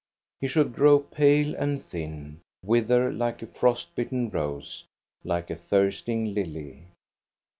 [0.39, 4.83] He should grow pale and (hin, wither like a frost bitten rose,
[5.23, 6.87] like a thirst' ing lily.